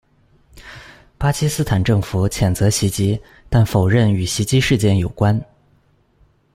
[1.19, 5.39] 巴基斯坦政府谴责袭击，但否认与袭击事件有关。